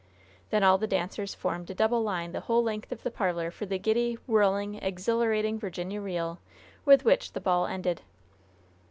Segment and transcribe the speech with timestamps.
[0.49, 3.67] Then all the dancers formed a double line the whole length of the parlor, for
[3.67, 6.39] the giddy, whirling, exhilarating Virginia reel,
[6.85, 8.01] with which the ball ended.